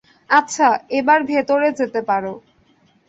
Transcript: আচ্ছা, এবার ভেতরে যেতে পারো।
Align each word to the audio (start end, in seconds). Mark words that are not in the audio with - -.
আচ্ছা, 0.29 0.67
এবার 0.91 1.19
ভেতরে 1.23 1.67
যেতে 1.79 2.01
পারো। 2.01 2.33